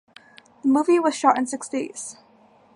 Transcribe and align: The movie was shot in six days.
The 0.63 0.67
movie 0.67 0.97
was 0.97 1.13
shot 1.13 1.37
in 1.37 1.45
six 1.45 1.69
days. 1.69 2.17